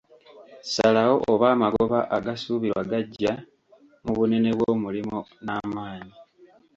[0.73, 3.33] Salawo oba amagoba agasuubirwa gagya
[4.03, 6.13] mu bunene bw’omulimo n’amaanyi.